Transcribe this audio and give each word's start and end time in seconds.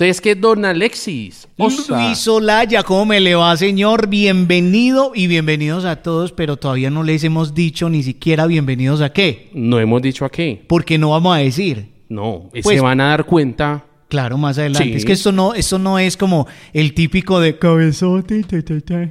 Entonces, 0.00 0.20
que 0.20 0.36
don 0.36 0.64
Alexis? 0.64 1.48
Osa. 1.56 2.06
Luis 2.06 2.28
Olaya, 2.28 2.84
¿cómo 2.84 3.04
me 3.04 3.18
le 3.18 3.34
va, 3.34 3.56
señor? 3.56 4.06
Bienvenido 4.06 5.10
y 5.12 5.26
bienvenidos 5.26 5.84
a 5.84 5.96
todos, 5.96 6.30
pero 6.30 6.56
todavía 6.56 6.88
no 6.88 7.02
les 7.02 7.24
hemos 7.24 7.52
dicho 7.52 7.88
ni 7.90 8.04
siquiera 8.04 8.46
bienvenidos 8.46 9.00
a 9.00 9.12
qué. 9.12 9.50
No 9.54 9.80
hemos 9.80 10.00
dicho 10.00 10.24
a 10.24 10.30
qué. 10.30 10.64
Porque 10.68 10.98
no 10.98 11.10
vamos 11.10 11.34
a 11.34 11.40
decir. 11.40 11.94
No, 12.08 12.48
es 12.54 12.62
Pues- 12.62 12.76
se 12.76 12.80
van 12.80 13.00
a 13.00 13.08
dar 13.08 13.24
cuenta. 13.26 13.86
Claro, 14.06 14.38
más 14.38 14.56
adelante. 14.58 14.88
Sí. 14.88 14.94
Es 14.94 15.04
que 15.04 15.14
esto 15.14 15.32
no, 15.32 15.52
esto 15.54 15.80
no 15.80 15.98
es 15.98 16.16
como 16.16 16.46
el 16.72 16.94
típico 16.94 17.40
de 17.40 17.58
cabezote. 17.58 18.44
ta, 18.44 18.62
ta, 18.62 18.80
ta, 18.80 19.10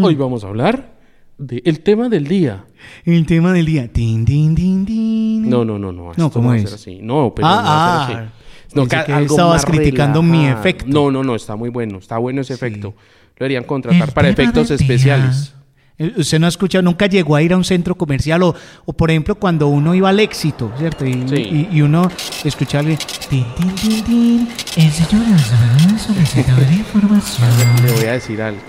Hoy 0.00 0.14
vamos 0.14 0.44
a 0.44 0.46
hablar 0.46 0.98
del 1.36 1.80
tema 1.80 2.08
del 2.08 2.28
día. 2.28 2.64
El 3.04 3.26
tema 3.26 3.52
del 3.52 3.66
día. 3.66 3.90
No, 3.90 5.64
no, 5.64 5.80
no, 5.80 5.90
no. 5.90 6.12
esto 6.12 6.22
No, 6.22 6.30
¿cómo 6.30 6.50
va 6.50 6.54
a 6.54 6.58
es? 6.58 6.62
ser 6.62 6.74
así. 6.74 6.98
No, 7.02 7.32
pero 7.34 7.48
Ah, 7.48 7.56
no 7.56 7.62
va 7.68 8.04
a 8.04 8.06
ser 8.06 8.16
ah. 8.18 8.32
No, 8.78 8.88
Pensé 8.88 8.96
ca- 8.96 9.04
que 9.04 9.12
algo 9.12 9.34
estabas 9.34 9.54
más 9.54 9.66
criticando 9.66 10.22
mi 10.22 10.46
efecto. 10.46 10.86
No, 10.88 11.10
no, 11.10 11.22
no, 11.22 11.34
está 11.34 11.56
muy 11.56 11.68
bueno. 11.70 11.98
Está 11.98 12.18
bueno 12.18 12.40
ese 12.40 12.54
efecto. 12.54 12.88
Lo 13.36 13.44
deberían 13.44 13.64
contratar 13.64 14.08
El 14.08 14.14
para 14.14 14.28
efectos 14.28 14.70
especiales. 14.70 15.54
Usted 16.16 16.38
no 16.38 16.46
ha 16.46 16.48
escuchado, 16.48 16.82
nunca 16.82 17.06
llegó 17.06 17.34
a 17.34 17.42
ir 17.42 17.52
a 17.52 17.56
un 17.56 17.64
centro 17.64 17.96
comercial 17.96 18.40
o, 18.44 18.54
o 18.84 18.92
por 18.92 19.10
ejemplo, 19.10 19.34
cuando 19.34 19.66
uno 19.66 19.96
iba 19.96 20.08
al 20.08 20.20
éxito, 20.20 20.70
¿cierto? 20.78 21.04
Y, 21.04 21.12
Sí. 21.28 21.34
y- 21.72 21.76
y 21.76 21.82
uno 21.82 22.08
escuchaba 22.44 22.88
el 22.88 22.96
tin, 23.28 23.44
tin, 23.56 23.74
tin, 23.74 24.04
tin, 24.04 24.48
el 24.76 24.90
señor 24.92 25.26
la 25.26 26.72
información. 26.76 27.48
Le 27.84 27.92
voy 27.94 28.04
a 28.04 28.12
decir 28.12 28.40
algo. 28.40 28.60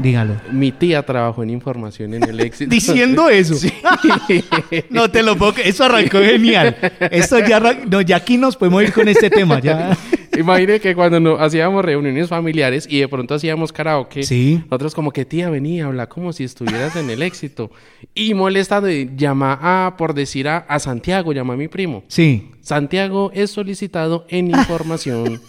Dígalo. 0.00 0.34
Mi 0.52 0.70
tía 0.72 1.02
trabajó 1.04 1.42
en 1.42 1.50
información 1.50 2.14
en 2.14 2.22
el 2.24 2.38
éxito. 2.48 2.70
Diciendo 2.70 3.28
eso. 3.28 3.54
no 4.90 5.10
te 5.10 5.22
lo 5.22 5.36
puedo 5.36 5.54
Eso 5.56 5.84
arrancó 5.84 6.18
genial. 6.20 6.76
Esto 7.10 7.38
ya, 7.40 7.58
arran- 7.60 7.88
no, 7.88 8.00
ya 8.00 8.16
aquí 8.16 8.36
nos 8.36 8.56
podemos 8.56 8.82
ir 8.82 8.92
con 8.92 9.08
este 9.08 9.28
tema. 9.30 9.60
Ya. 9.60 9.96
Imagine 10.38 10.78
que 10.78 10.94
cuando 10.94 11.18
no, 11.18 11.36
hacíamos 11.36 11.84
reuniones 11.84 12.28
familiares 12.28 12.86
y 12.88 13.00
de 13.00 13.08
pronto 13.08 13.34
hacíamos 13.34 13.72
karaoke, 13.72 14.22
Sí. 14.22 14.60
nosotros 14.70 14.94
como 14.94 15.10
que 15.10 15.24
tía 15.24 15.50
venía, 15.50 15.86
habla 15.86 16.08
como 16.08 16.32
si 16.32 16.44
estuvieras 16.44 16.94
en 16.94 17.10
el 17.10 17.22
éxito. 17.22 17.72
Y 18.14 18.34
molesta 18.34 18.80
de 18.80 19.10
llama 19.16 19.58
a, 19.60 19.96
por 19.96 20.14
decir 20.14 20.46
a, 20.46 20.58
a 20.58 20.78
Santiago, 20.78 21.32
llama 21.32 21.54
a 21.54 21.56
mi 21.56 21.66
primo. 21.66 22.04
Sí. 22.06 22.52
Santiago 22.60 23.32
es 23.34 23.50
solicitado 23.50 24.26
en 24.28 24.48
información. 24.50 25.40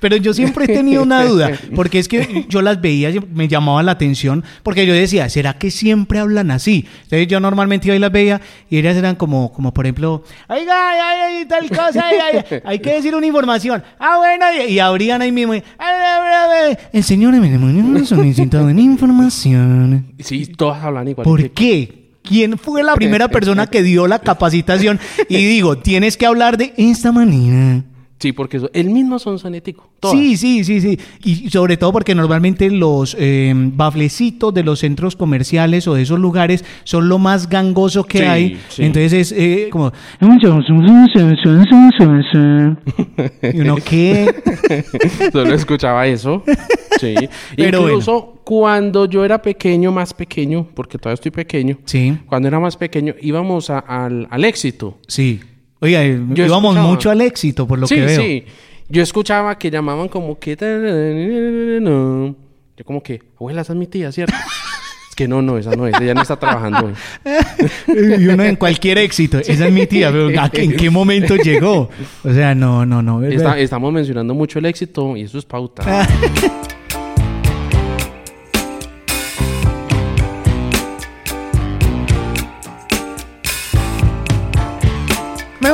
Pero 0.00 0.16
yo 0.16 0.32
siempre 0.34 0.64
he 0.64 0.68
tenido 0.68 1.02
una 1.02 1.24
duda, 1.24 1.52
porque 1.74 1.98
es 1.98 2.08
que 2.08 2.46
yo 2.48 2.62
las 2.62 2.80
veía, 2.80 3.12
me 3.32 3.48
llamaba 3.48 3.82
la 3.82 3.92
atención, 3.92 4.42
porque 4.62 4.86
yo 4.86 4.94
decía, 4.94 5.28
¿será 5.28 5.54
que 5.58 5.70
siempre 5.70 6.18
hablan 6.18 6.50
así? 6.50 6.86
Entonces 7.04 7.28
yo 7.28 7.38
normalmente 7.40 7.86
iba 7.88 7.96
y 7.96 7.98
las 7.98 8.10
veía 8.10 8.40
y 8.68 8.78
ellas 8.78 8.96
eran 8.96 9.16
como, 9.16 9.52
como 9.52 9.72
por 9.74 9.84
ejemplo, 9.86 10.24
oiga, 10.48 10.90
ay, 10.90 11.38
ay, 11.38 11.44
tal 11.46 11.68
cosa, 11.68 12.04
ay, 12.06 12.16
ay, 12.50 12.60
hay 12.64 12.78
que 12.78 12.94
decir 12.94 13.14
una 13.14 13.26
información. 13.26 13.82
Ah, 13.98 14.16
bueno, 14.18 14.46
y, 14.66 14.72
y 14.72 14.78
abrían 14.78 15.22
ahí 15.22 15.32
mismo. 15.32 15.54
y, 15.54 15.58
"Ay, 15.58 15.64
ay, 15.78 16.20
ay, 16.32 16.66
ay, 16.70 16.76
El 16.92 17.04
señor 17.04 17.34
me 17.34 18.06
solicitado 18.06 18.68
en 18.70 18.78
información. 18.78 20.14
sí, 20.18 20.46
todas 20.46 20.82
hablan 20.82 21.08
igual. 21.08 21.24
¿Por 21.24 21.50
qué? 21.50 22.00
¿Quién 22.22 22.58
fue 22.58 22.82
la 22.82 22.94
primera 22.94 23.28
persona 23.28 23.66
que 23.66 23.82
dio 23.82 24.06
la 24.06 24.18
capacitación? 24.18 25.00
Y 25.28 25.36
digo, 25.36 25.78
tienes 25.78 26.16
que 26.16 26.26
hablar 26.26 26.56
de 26.58 26.72
esta 26.76 27.12
manera. 27.12 27.82
Sí, 28.20 28.32
porque 28.32 28.60
el 28.74 28.90
mismo 28.90 29.18
son 29.18 29.38
sonético. 29.38 29.88
Todas. 29.98 30.16
Sí, 30.16 30.36
sí, 30.36 30.62
sí, 30.62 30.80
sí. 30.80 30.98
Y 31.24 31.48
sobre 31.50 31.76
todo 31.78 31.90
porque 31.92 32.14
normalmente 32.14 32.70
los 32.70 33.16
eh, 33.18 33.52
baflecitos 33.56 34.52
de 34.54 34.62
los 34.62 34.78
centros 34.80 35.16
comerciales 35.16 35.88
o 35.88 35.94
de 35.94 36.02
esos 36.02 36.18
lugares 36.20 36.64
son 36.84 37.08
lo 37.08 37.18
más 37.18 37.48
gangoso 37.48 38.04
que 38.04 38.18
Sí, 38.18 38.24
hay. 38.24 38.60
sí. 38.68 38.82
Entonces 38.84 39.12
es 39.14 39.32
eh, 39.32 39.68
como... 39.70 39.90
¿Y 43.42 43.60
uno 43.60 43.76
qué? 43.76 44.32
Solo 45.32 45.54
escuchaba 45.54 46.06
eso. 46.06 46.42
Sí. 47.00 47.14
Pero 47.56 47.80
Incluso 47.82 48.40
cuando 48.44 49.06
yo 49.06 49.24
era 49.24 49.40
pequeño, 49.40 49.92
más 49.92 50.12
pequeño, 50.12 50.66
porque 50.74 50.98
todavía 50.98 51.14
estoy 51.14 51.30
pequeño. 51.30 51.78
Sí, 51.84 52.18
Cuando 52.26 52.48
era 52.48 52.60
más 52.60 52.76
pequeño, 52.76 53.14
íbamos 53.20 53.70
a- 53.70 53.78
al, 53.78 54.26
al 54.30 54.44
éxito. 54.44 54.98
sí. 55.06 55.40
Oiga, 55.80 56.04
eh, 56.04 56.20
Yo 56.30 56.46
íbamos 56.46 56.72
escuchaba. 56.74 56.88
mucho 56.92 57.10
al 57.10 57.20
éxito 57.22 57.66
por 57.66 57.78
lo 57.78 57.86
sí, 57.86 57.94
que 57.96 58.00
veo. 58.06 58.20
sí. 58.20 58.44
Yo 58.88 59.02
escuchaba 59.02 59.56
que 59.58 59.70
llamaban 59.70 60.08
como 60.08 60.38
que... 60.38 60.56
Yo 62.76 62.84
como 62.84 63.02
que, 63.02 63.20
abuela, 63.36 63.62
esa 63.62 63.72
es 63.72 63.78
mi 63.78 63.86
tía, 63.86 64.10
¿cierto? 64.12 64.34
es 65.10 65.14
que 65.16 65.28
no, 65.28 65.42
no, 65.42 65.58
esa 65.58 65.74
no 65.76 65.86
es. 65.86 65.94
Ella 66.00 66.14
no 66.14 66.22
está 66.22 66.36
trabajando 66.38 66.86
hoy. 66.86 66.94
Y 68.20 68.26
uno 68.28 68.44
en 68.44 68.56
cualquier 68.56 68.98
éxito. 68.98 69.38
Esa 69.46 69.66
es 69.66 69.72
mi 69.72 69.86
tía, 69.86 70.10
pero 70.10 70.28
¿a 70.40 70.48
qué- 70.48 70.62
¿en 70.62 70.76
qué 70.76 70.88
momento 70.90 71.36
llegó? 71.36 71.90
O 72.24 72.32
sea, 72.32 72.54
no, 72.54 72.86
no, 72.86 73.02
no. 73.02 73.22
Está- 73.22 73.58
estamos 73.58 73.92
mencionando 73.92 74.32
mucho 74.34 74.58
el 74.58 74.66
éxito 74.66 75.16
y 75.16 75.22
eso 75.22 75.38
es 75.38 75.44
pauta. 75.44 76.06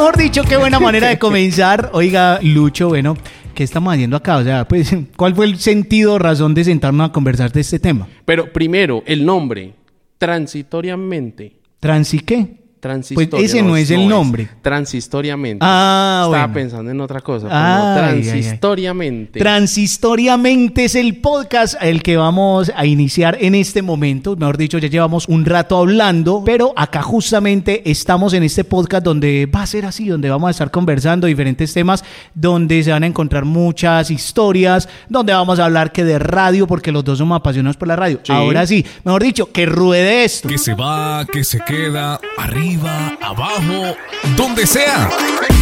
Mejor 0.07 0.23
dicho, 0.23 0.45
qué 0.45 0.57
buena 0.57 0.79
manera 0.79 1.09
de 1.09 1.19
comenzar. 1.19 1.91
Oiga, 1.93 2.39
Lucho, 2.41 2.87
bueno, 2.87 3.17
¿qué 3.57 3.65
estamos 3.65 3.93
haciendo 3.93 4.17
acá? 4.17 4.37
O 4.37 4.45
sea, 4.45 4.65
pues, 4.69 4.95
¿cuál 5.17 5.35
fue 5.35 5.47
el 5.47 5.59
sentido 5.59 6.13
o 6.13 6.19
razón 6.21 6.55
de 6.55 6.63
sentarnos 6.63 7.09
a 7.09 7.13
conversar 7.13 7.51
de 7.51 7.63
este 7.63 7.81
tema? 7.81 8.07
Pero 8.25 8.53
primero, 8.53 9.03
el 9.05 9.27
nombre. 9.27 9.75
Transitoriamente. 10.17 11.57
¿Transi 11.81 12.21
qué? 12.21 12.66
Transistoria. 12.81 13.31
Pues 13.31 13.45
ese 13.45 13.63
no 13.63 13.77
es 13.77 13.91
el 13.91 14.07
nombre. 14.07 14.49
Transistoriamente. 14.63 15.59
Ah, 15.67 16.23
Estaba 16.27 16.45
bueno. 16.47 16.55
pensando 16.55 16.91
en 16.91 17.01
otra 17.01 17.21
cosa. 17.21 17.49
pero 17.49 17.59
Ay, 17.59 17.65
no, 17.79 17.89
ay, 17.89 18.15
ay. 18.17 18.23
transistoriamente. 18.23 19.39
Transistoriamente 19.41 20.85
es 20.85 20.95
el 20.95 21.17
podcast 21.17 21.75
el 21.81 22.03
que 22.03 22.17
vamos 22.17 22.71
a 22.77 22.85
iniciar 22.87 23.39
en 23.41 23.55
este 23.55 23.83
momento. 23.83 24.37
Mejor 24.37 24.57
dicho, 24.59 24.79
ya 24.79 24.89
llevamos 24.89 25.27
un 25.29 25.45
rato 25.45 25.79
hablando, 25.79 26.43
pero 26.45 26.73
acá 26.77 27.03
justamente 27.03 27.91
estamos 27.91 28.35
en 28.35 28.43
este 28.43 28.63
podcast 28.65 29.05
donde 29.05 29.47
va 29.47 29.63
a 29.63 29.67
ser 29.67 29.87
así, 29.87 30.07
donde 30.09 30.29
vamos 30.31 30.49
a 30.49 30.51
estar 30.51 30.71
conversando 30.71 31.27
diferentes 31.27 31.73
temas, 31.73 32.05
donde 32.35 32.83
se 32.83 32.91
van 32.93 33.03
a 33.05 33.07
encontrar 33.07 33.45
muchas 33.47 34.11
historias, 34.11 34.89
donde 35.09 35.33
vamos 35.33 35.59
a 35.59 35.65
hablar 35.65 35.93
que 35.93 36.05
de 36.05 36.19
radio, 36.19 36.67
porque 36.67 36.93
los 36.93 37.03
dos 37.05 37.19
somos 37.19 37.37
apasionados 37.37 37.77
por 37.77 37.89
la 37.89 37.97
radio. 37.97 38.21
Sí. 38.23 38.33
Ahora 38.33 38.67
sí, 38.67 38.85
mejor 39.05 39.23
dicho, 39.23 39.51
que 39.51 39.67
ruede 39.67 40.25
esto. 40.25 40.49
Que 40.49 40.59
se 40.59 40.75
va, 40.75 41.25
que 41.31 41.43
se 41.43 41.59
queda, 41.61 42.21
arriba, 42.39 42.66
abajo, 43.23 43.97
donde 44.37 44.67
sea. 44.67 45.09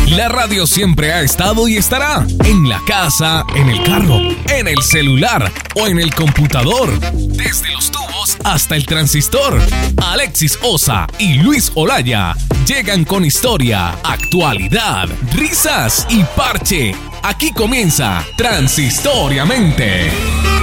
La 0.08 0.28
radio 0.28 0.66
siempre 0.66 1.12
ha 1.12 1.22
estado 1.22 1.68
y 1.68 1.76
estará 1.76 2.26
en 2.44 2.68
la 2.68 2.80
casa, 2.86 3.44
en 3.54 3.68
el 3.68 3.82
carro, 3.82 4.18
en 4.48 4.68
el 4.68 4.82
celular 4.82 5.50
o 5.74 5.86
en 5.86 5.98
el 5.98 6.14
computador. 6.14 6.98
Desde 7.12 7.70
los 7.72 7.90
tubos 7.90 8.36
hasta 8.44 8.76
el 8.76 8.86
transistor. 8.86 9.60
Alexis 9.96 10.58
Osa 10.62 11.06
y 11.18 11.34
Luis 11.34 11.72
Olaya 11.74 12.34
llegan 12.66 13.04
con 13.04 13.24
historia, 13.24 13.90
actualidad, 14.02 15.08
risas 15.32 16.06
y 16.08 16.22
parche. 16.36 16.94
Aquí 17.22 17.52
comienza 17.52 18.24
Transistoriamente. 18.36 20.53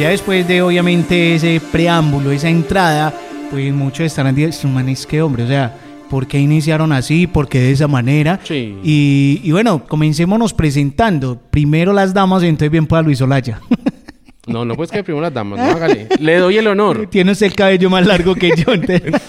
Ya 0.00 0.08
después 0.08 0.48
de 0.48 0.62
obviamente 0.62 1.34
ese 1.34 1.60
preámbulo, 1.70 2.32
esa 2.32 2.48
entrada, 2.48 3.12
pues 3.50 3.70
muchos 3.74 4.06
estarán 4.06 4.34
diciendo, 4.34 4.74
man, 4.74 4.88
es 4.88 5.06
que 5.06 5.20
hombre, 5.20 5.42
o 5.42 5.46
sea, 5.46 5.76
¿por 6.08 6.26
qué 6.26 6.38
iniciaron 6.38 6.90
así? 6.92 7.26
¿Por 7.26 7.50
qué 7.50 7.60
de 7.60 7.72
esa 7.72 7.86
manera? 7.86 8.40
Sí. 8.42 8.78
Y, 8.82 9.42
y 9.44 9.52
bueno, 9.52 9.84
comencémonos 9.86 10.54
presentando. 10.54 11.38
Primero 11.50 11.92
las 11.92 12.14
damas, 12.14 12.42
entonces 12.44 12.70
bien 12.70 12.86
para 12.86 13.02
Luis 13.02 13.20
Olaya. 13.20 13.60
No, 14.46 14.64
no 14.64 14.74
pues 14.74 14.90
que 14.90 15.04
primero 15.04 15.20
las 15.20 15.34
damas, 15.34 15.60
no 15.60 15.64
hágale. 15.76 16.08
Le 16.18 16.38
doy 16.38 16.56
el 16.56 16.66
honor. 16.66 17.06
Tiene 17.10 17.30
usted 17.32 17.46
el 17.46 17.54
cabello 17.54 17.88
más 17.90 18.04
largo 18.04 18.34
que 18.34 18.50
yo. 18.56 18.72
entonces. 18.72 19.12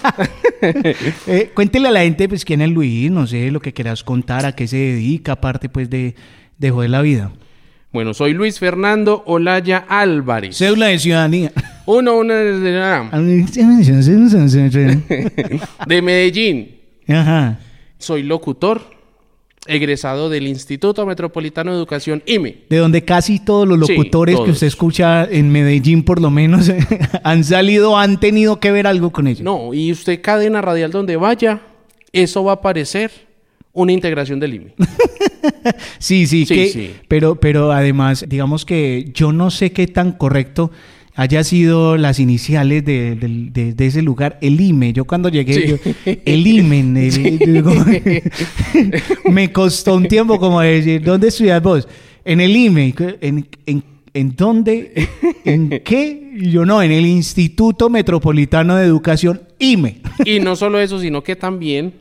Eh, 1.28 1.52
cuéntele 1.54 1.90
a 1.90 1.92
la 1.92 2.02
gente, 2.02 2.30
pues, 2.30 2.46
quién 2.46 2.62
es 2.62 2.70
Luis, 2.70 3.12
no 3.12 3.28
sé, 3.28 3.52
lo 3.52 3.60
que 3.60 3.74
quieras 3.74 4.04
contar, 4.04 4.46
a 4.46 4.54
qué 4.56 4.68
se 4.68 4.78
dedica, 4.78 5.34
aparte, 5.34 5.70
pues, 5.70 5.90
de, 5.90 6.16
de 6.58 6.72
joder 6.72 6.92
la 6.92 7.02
vida. 7.02 7.32
Bueno, 7.94 8.14
soy 8.14 8.34
Luis 8.34 8.58
Fernando 8.58 9.22
Olaya 9.26 9.86
Álvarez. 9.90 10.58
Cédula 10.58 10.88
de 10.88 10.98
ciudadanía. 10.98 11.52
Uno, 11.86 12.20
uno 12.20 12.34
de 12.34 12.54
Medellín. 16.02 16.78
Ajá. 17.10 17.60
Soy 17.98 18.24
locutor, 18.24 18.82
egresado 19.68 20.30
del 20.30 20.48
Instituto 20.48 21.06
Metropolitano 21.06 21.72
de 21.72 21.78
Educación 21.78 22.24
IME. 22.26 22.60
De 22.70 22.78
donde 22.78 23.04
casi 23.04 23.44
todos 23.44 23.68
los 23.68 23.86
Sí, 23.86 23.98
locutores 23.98 24.40
que 24.40 24.52
usted 24.52 24.68
escucha 24.68 25.26
en 25.26 25.52
Medellín, 25.52 26.04
por 26.04 26.22
lo 26.22 26.32
menos, 26.32 26.72
han 27.26 27.44
salido, 27.44 27.98
han 27.98 28.22
tenido 28.22 28.62
que 28.62 28.72
ver 28.72 28.88
algo 28.88 29.12
con 29.12 29.28
ellos. 29.28 29.42
No, 29.42 29.74
y 29.74 29.92
usted 29.92 30.22
cadena 30.22 30.62
radial 30.62 30.92
donde 30.92 31.18
vaya, 31.18 31.60
eso 32.14 32.46
va 32.46 32.54
a 32.54 32.62
parecer 32.62 33.12
una 33.74 33.92
integración 33.92 34.40
del 34.40 34.54
IME. 34.56 34.74
Sí, 36.00 36.28
sí, 36.28 36.46
Sí, 36.46 36.54
que- 36.56 36.68
sí. 36.70 36.92
Pero, 37.08 37.36
pero 37.36 37.72
además, 37.72 38.26
digamos 38.28 38.66
que 38.66 39.10
yo 39.14 39.32
no 39.32 39.50
sé 39.52 39.72
qué 39.72 39.88
tan 39.88 40.12
correcto 40.12 40.72
haya 41.16 41.44
sido 41.44 41.98
las 41.98 42.20
iniciales 42.20 42.86
de, 42.86 43.16
de- 43.16 43.74
de 43.74 43.86
ese 43.86 44.02
lugar, 44.02 44.38
el 44.42 44.60
IME. 44.62 44.94
Yo 44.94 45.06
cuando 45.06 45.30
llegué, 45.30 45.54
Sí. 45.54 45.64
yo, 45.68 45.78
el 46.26 46.48
IME, 46.48 46.80
el- 47.08 48.22
me 49.32 49.52
costó 49.52 49.96
un 49.96 50.08
tiempo 50.08 50.40
como 50.40 50.62
decir, 50.62 51.02
¿dónde 51.04 51.28
estudias 51.30 51.62
vos? 51.62 51.88
En 52.26 52.40
el 52.42 52.56
IME. 52.56 52.94
¿En, 53.22 53.48
en, 53.66 53.84
en 54.14 54.36
dónde? 54.36 55.08
¿En 55.46 55.70
qué? 55.84 56.32
Yo 56.36 56.66
no, 56.66 56.82
en 56.82 56.92
el 56.92 57.06
Instituto 57.06 57.90
Metropolitano 57.90 58.76
de 58.76 58.86
Educación, 58.86 59.42
IME. 59.60 60.02
Y 60.26 60.40
no 60.40 60.56
solo 60.56 60.80
eso, 60.80 61.00
sino 61.00 61.24
que 61.24 61.36
también 61.36 61.94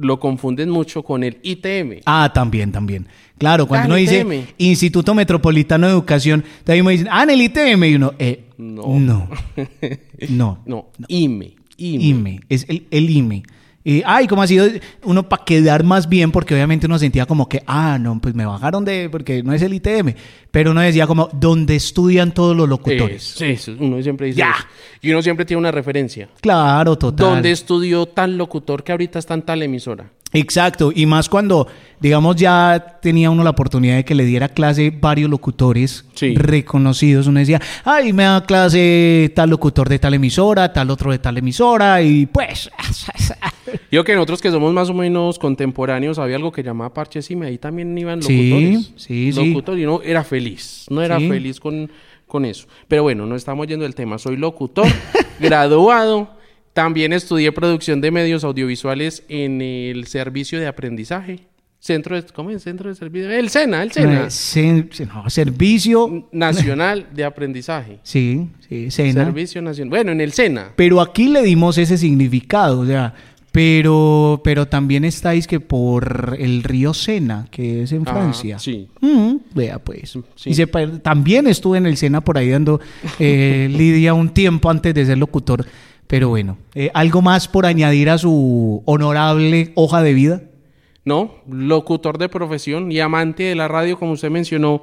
lo 0.00 0.18
confunden 0.18 0.70
mucho 0.70 1.02
con 1.02 1.22
el 1.22 1.38
ITM. 1.42 2.00
Ah, 2.06 2.30
también, 2.34 2.72
también. 2.72 3.06
Claro, 3.38 3.66
cuando 3.66 3.86
uno 3.88 3.94
dice. 3.96 4.46
Instituto 4.58 5.14
Metropolitano 5.14 5.86
de 5.86 5.92
Educación, 5.92 6.44
también 6.64 6.84
me 6.84 6.92
dicen, 6.92 7.08
ah, 7.10 7.22
en 7.22 7.30
el 7.30 7.40
ITM. 7.42 7.84
Y 7.84 7.94
uno, 7.94 8.12
eh, 8.18 8.44
No. 8.58 8.98
no. 8.98 9.28
No. 10.28 10.58
No, 10.66 10.86
IME. 11.08 11.54
IME. 11.78 12.04
IME, 12.04 12.40
es 12.50 12.66
el, 12.68 12.86
el 12.90 13.08
IME. 13.08 13.42
Y, 13.82 14.02
ay, 14.04 14.26
¿cómo 14.26 14.42
ha 14.42 14.46
sido 14.46 14.66
uno 15.04 15.26
para 15.28 15.42
quedar 15.44 15.84
más 15.84 16.08
bien? 16.08 16.30
Porque 16.32 16.52
obviamente 16.54 16.86
uno 16.86 16.98
sentía 16.98 17.24
como 17.24 17.48
que, 17.48 17.62
ah, 17.66 17.96
no, 17.98 18.20
pues 18.20 18.34
me 18.34 18.44
bajaron 18.44 18.84
de, 18.84 19.08
porque 19.10 19.42
no 19.42 19.54
es 19.54 19.62
el 19.62 19.72
ITM. 19.72 20.14
Pero 20.50 20.72
uno 20.72 20.80
decía 20.82 21.06
como, 21.06 21.30
¿dónde 21.32 21.76
estudian 21.76 22.32
todos 22.34 22.54
los 22.54 22.68
locutores? 22.68 23.40
Eso, 23.40 23.72
uno 23.78 24.02
siempre 24.02 24.26
dice 24.26 24.38
Ya. 24.40 24.50
eso. 24.58 24.66
Y 25.00 25.10
uno 25.12 25.22
siempre 25.22 25.46
tiene 25.46 25.58
una 25.60 25.70
referencia. 25.70 26.28
Claro, 26.42 26.98
total. 26.98 27.26
¿Dónde 27.34 27.52
estudió 27.52 28.04
tal 28.06 28.36
locutor 28.36 28.84
que 28.84 28.92
ahorita 28.92 29.18
está 29.18 29.32
en 29.34 29.42
tal 29.42 29.62
emisora? 29.62 30.10
Exacto, 30.32 30.92
y 30.94 31.06
más 31.06 31.28
cuando, 31.28 31.66
digamos, 31.98 32.36
ya 32.36 32.98
tenía 33.02 33.30
uno 33.30 33.42
la 33.42 33.50
oportunidad 33.50 33.96
de 33.96 34.04
que 34.04 34.14
le 34.14 34.24
diera 34.24 34.48
clase 34.48 34.90
varios 34.96 35.28
locutores 35.28 36.04
Sí. 36.14 36.34
reconocidos. 36.36 37.26
Uno 37.26 37.40
decía, 37.40 37.60
ay, 37.84 38.12
me 38.12 38.22
da 38.22 38.44
clase 38.44 39.32
tal 39.34 39.50
locutor 39.50 39.88
de 39.88 39.98
tal 39.98 40.14
emisora, 40.14 40.72
tal 40.72 40.88
otro 40.90 41.10
de 41.10 41.18
tal 41.18 41.36
emisora, 41.38 42.00
y 42.02 42.26
pues. 42.26 42.70
Yo 43.90 44.04
que 44.04 44.14
nosotros 44.14 44.40
que 44.40 44.50
somos 44.50 44.72
más 44.72 44.88
o 44.90 44.94
menos 44.94 45.38
contemporáneos, 45.38 46.18
había 46.20 46.36
algo 46.36 46.52
que 46.52 46.62
llamaba 46.62 46.94
Parches 46.94 47.28
IME, 47.30 47.46
ahí 47.48 47.58
también 47.58 47.96
iban 47.98 48.22
Sí, 48.22 48.50
locutores. 48.50 48.92
sí, 48.96 49.32
sí. 49.32 49.48
Locutor, 49.48 49.78
y 49.78 49.84
uno 49.84 50.00
era 50.04 50.22
feliz, 50.22 50.86
no 50.90 51.02
era 51.02 51.18
Sí. 51.18 51.28
feliz 51.28 51.58
con, 51.60 51.90
con 52.26 52.44
eso. 52.44 52.66
Pero 52.86 53.02
bueno, 53.02 53.26
no 53.26 53.34
estamos 53.34 53.66
yendo 53.66 53.82
del 53.84 53.94
tema. 53.96 54.16
Soy 54.18 54.36
locutor, 54.36 54.86
graduado. 55.40 56.38
También 56.72 57.12
estudié 57.12 57.50
producción 57.52 58.00
de 58.00 58.10
medios 58.10 58.44
audiovisuales 58.44 59.24
en 59.28 59.60
el 59.60 60.06
servicio 60.06 60.60
de 60.60 60.66
aprendizaje. 60.68 61.40
Centro 61.82 62.14
de, 62.14 62.28
¿cómo 62.34 62.50
es? 62.50 62.62
Centro 62.62 62.90
de 62.90 62.94
servicio. 62.94 63.30
El 63.30 63.48
SENA, 63.48 63.82
el 63.82 63.90
SENA. 63.90 64.24
Eh, 64.24 64.26
sen- 64.26 65.08
no, 65.12 65.30
servicio. 65.30 66.28
Nacional 66.30 67.06
de 67.14 67.24
Aprendizaje. 67.24 67.98
Sí, 68.04 68.48
sí, 68.68 68.90
cena. 68.90 69.24
Servicio 69.24 69.62
Nacional. 69.62 69.88
Bueno, 69.90 70.12
en 70.12 70.20
el 70.20 70.32
SENA. 70.32 70.72
Pero 70.76 71.00
aquí 71.00 71.28
le 71.28 71.42
dimos 71.42 71.78
ese 71.78 71.96
significado, 71.96 72.80
o 72.80 72.86
sea, 72.86 73.14
pero, 73.50 74.40
pero 74.44 74.68
también 74.68 75.04
estáis 75.04 75.46
que 75.46 75.58
por 75.60 76.36
el 76.38 76.62
río 76.62 76.94
Sena, 76.94 77.46
que 77.50 77.82
es 77.82 77.92
en 77.92 78.04
Francia. 78.06 78.58
sí. 78.58 78.88
Mm, 79.00 79.36
vea 79.54 79.78
pues. 79.78 80.16
Sí. 80.36 80.50
Y 80.50 80.54
sepa- 80.54 81.00
también 81.02 81.46
estuve 81.46 81.78
en 81.78 81.86
el 81.86 81.96
Sena 81.96 82.20
por 82.20 82.38
ahí 82.38 82.48
dando 82.50 82.80
eh, 83.18 83.68
lidia 83.72 84.14
un 84.14 84.28
tiempo 84.34 84.70
antes 84.70 84.94
de 84.94 85.04
ser 85.06 85.18
locutor. 85.18 85.66
Pero 86.10 86.28
bueno, 86.28 86.58
eh, 86.74 86.90
¿algo 86.92 87.22
más 87.22 87.46
por 87.46 87.66
añadir 87.66 88.10
a 88.10 88.18
su 88.18 88.82
honorable 88.84 89.70
hoja 89.76 90.02
de 90.02 90.12
vida? 90.12 90.42
No, 91.04 91.36
locutor 91.48 92.18
de 92.18 92.28
profesión 92.28 92.90
y 92.90 92.98
amante 92.98 93.44
de 93.44 93.54
la 93.54 93.68
radio, 93.68 93.96
como 93.96 94.12
usted 94.12 94.28
mencionó, 94.28 94.82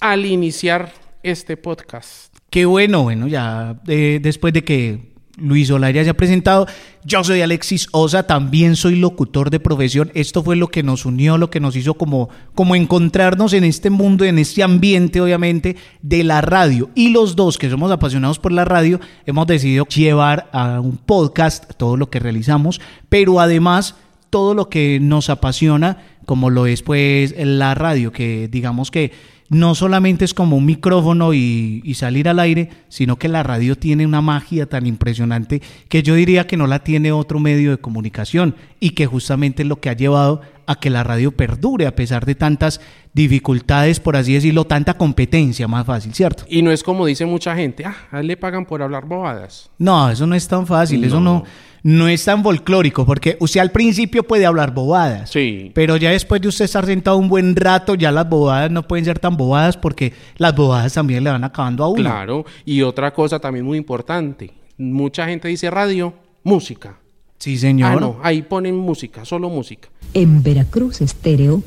al 0.00 0.26
iniciar 0.26 0.92
este 1.22 1.56
podcast. 1.56 2.36
Qué 2.50 2.66
bueno, 2.66 3.04
bueno, 3.04 3.26
ya 3.26 3.80
eh, 3.88 4.18
después 4.20 4.52
de 4.52 4.64
que 4.64 5.14
Luis 5.36 5.70
Olaya 5.70 6.02
se 6.02 6.10
ha 6.10 6.14
presentado, 6.14 6.66
yo 7.04 7.22
soy 7.22 7.42
Alexis 7.42 7.88
Osa, 7.92 8.26
también 8.26 8.74
soy 8.74 8.96
locutor 8.96 9.50
de 9.50 9.60
profesión. 9.60 10.10
Esto 10.14 10.42
fue 10.42 10.56
lo 10.56 10.68
que 10.68 10.82
nos 10.82 11.04
unió, 11.04 11.36
lo 11.36 11.50
que 11.50 11.60
nos 11.60 11.76
hizo 11.76 11.94
como, 11.94 12.30
como 12.54 12.74
encontrarnos 12.74 13.52
en 13.52 13.64
este 13.64 13.90
mundo, 13.90 14.24
en 14.24 14.38
este 14.38 14.62
ambiente, 14.62 15.20
obviamente, 15.20 15.76
de 16.02 16.24
la 16.24 16.40
radio. 16.40 16.90
Y 16.94 17.10
los 17.10 17.36
dos 17.36 17.58
que 17.58 17.70
somos 17.70 17.92
apasionados 17.92 18.38
por 18.38 18.52
la 18.52 18.64
radio, 18.64 18.98
hemos 19.26 19.46
decidido 19.46 19.86
llevar 19.86 20.48
a 20.52 20.80
un 20.80 20.96
podcast 20.96 21.70
todo 21.76 21.96
lo 21.96 22.08
que 22.08 22.18
realizamos, 22.18 22.80
pero 23.08 23.38
además 23.38 23.94
todo 24.30 24.54
lo 24.54 24.68
que 24.68 24.98
nos 25.00 25.30
apasiona, 25.30 25.98
como 26.24 26.50
lo 26.50 26.66
es 26.66 26.82
pues 26.82 27.34
la 27.38 27.74
radio, 27.74 28.10
que 28.10 28.48
digamos 28.48 28.90
que 28.90 29.12
no 29.48 29.74
solamente 29.74 30.24
es 30.24 30.34
como 30.34 30.56
un 30.56 30.66
micrófono 30.66 31.34
y, 31.34 31.80
y 31.84 31.94
salir 31.94 32.28
al 32.28 32.38
aire, 32.38 32.70
sino 32.88 33.16
que 33.16 33.28
la 33.28 33.42
radio 33.42 33.76
tiene 33.76 34.06
una 34.06 34.20
magia 34.20 34.66
tan 34.66 34.86
impresionante 34.86 35.62
que 35.88 36.02
yo 36.02 36.14
diría 36.14 36.46
que 36.46 36.56
no 36.56 36.66
la 36.66 36.80
tiene 36.80 37.12
otro 37.12 37.38
medio 37.38 37.70
de 37.70 37.78
comunicación 37.78 38.54
y 38.80 38.90
que 38.90 39.06
justamente 39.06 39.62
es 39.62 39.68
lo 39.68 39.80
que 39.80 39.90
ha 39.90 39.94
llevado 39.94 40.40
a 40.66 40.74
que 40.76 40.90
la 40.90 41.04
radio 41.04 41.32
perdure 41.32 41.86
a 41.86 41.94
pesar 41.94 42.26
de 42.26 42.34
tantas 42.34 42.80
dificultades, 43.12 44.00
por 44.00 44.16
así 44.16 44.34
decirlo, 44.34 44.64
tanta 44.64 44.94
competencia, 44.94 45.68
más 45.68 45.86
fácil, 45.86 46.12
¿cierto? 46.12 46.44
Y 46.48 46.62
no 46.62 46.70
es 46.70 46.82
como 46.82 47.06
dice 47.06 47.24
mucha 47.24 47.54
gente, 47.54 47.84
ah, 47.84 47.96
a 48.10 48.20
él 48.20 48.26
le 48.26 48.36
pagan 48.36 48.66
por 48.66 48.82
hablar 48.82 49.06
bobadas. 49.06 49.70
No, 49.78 50.10
eso 50.10 50.26
no 50.26 50.34
es 50.34 50.46
tan 50.48 50.66
fácil, 50.66 51.02
eso 51.04 51.20
no, 51.20 51.44
no 51.88 52.08
es 52.08 52.24
tan 52.24 52.42
folclórico, 52.42 53.06
porque 53.06 53.36
usted 53.38 53.60
al 53.60 53.70
principio 53.70 54.24
puede 54.24 54.44
hablar 54.44 54.74
bobadas, 54.74 55.30
Sí. 55.30 55.70
pero 55.72 55.96
ya 55.96 56.10
después 56.10 56.40
de 56.42 56.48
usted 56.48 56.64
estar 56.64 56.84
sentado 56.84 57.16
un 57.16 57.28
buen 57.28 57.54
rato, 57.54 57.94
ya 57.94 58.10
las 58.10 58.28
bobadas 58.28 58.72
no 58.72 58.82
pueden 58.88 59.04
ser 59.04 59.20
tan 59.20 59.36
bobadas 59.36 59.76
porque 59.76 60.12
las 60.36 60.56
bobadas 60.56 60.94
también 60.94 61.22
le 61.22 61.30
van 61.30 61.44
acabando 61.44 61.84
a 61.84 61.88
uno. 61.88 62.02
Claro. 62.02 62.44
Y 62.64 62.82
otra 62.82 63.12
cosa 63.12 63.38
también 63.38 63.64
muy 63.64 63.78
importante. 63.78 64.52
Mucha 64.76 65.26
gente 65.28 65.46
dice 65.46 65.70
radio, 65.70 66.12
música. 66.42 66.98
Sí, 67.38 67.56
señor. 67.56 67.92
Ah, 67.92 68.00
no, 68.00 68.16
ahí 68.20 68.42
ponen 68.42 68.76
música, 68.76 69.24
solo 69.24 69.48
música. 69.48 69.88
En 70.12 70.42
Veracruz 70.42 71.00
Estéreo 71.00 71.62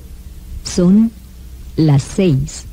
son 0.64 1.12
las 1.78 2.04
seis. 2.04 2.66